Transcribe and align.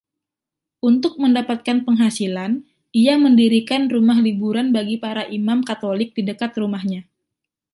Untuk 0.89 1.13
mendapatkan 1.23 1.77
penghasilan, 1.87 2.51
ia 3.01 3.13
mendirikan 3.25 3.83
rumah 3.93 4.17
liburan 4.27 4.67
bagi 4.77 4.95
para 5.03 5.23
imam 5.37 5.59
Katolik 5.69 6.09
di 6.17 6.21
dekat 6.29 6.51
rumahnya. 6.61 7.01